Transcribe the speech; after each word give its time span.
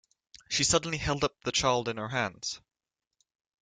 She 0.49 0.63
suddenly 0.63 0.97
held 0.97 1.23
up 1.23 1.35
the 1.43 1.51
child 1.51 1.87
in 1.87 1.97
her 1.97 2.07
hands. 2.09 2.59